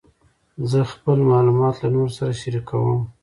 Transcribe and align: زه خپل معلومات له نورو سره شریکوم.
زه 0.71 0.79
خپل 0.93 1.17
معلومات 1.31 1.75
له 1.81 1.87
نورو 1.95 2.11
سره 2.17 2.31
شریکوم. 2.41 2.99